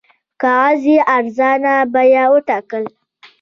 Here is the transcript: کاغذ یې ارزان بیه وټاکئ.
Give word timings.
کاغذ 0.41 0.83
یې 0.91 0.99
ارزان 1.17 1.63
بیه 1.93 2.23
وټاکئ. 2.31 2.85